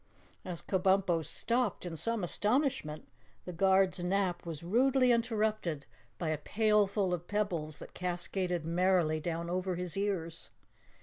[0.43, 3.07] As Kabumpo stopped in some astonishment,
[3.45, 5.85] the guard's nap was rudely interrupted
[6.17, 10.49] by a pailful of pebbles that cascaded merrily down over his ears.